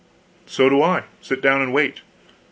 [0.47, 2.01] "So do I; sit down and wait."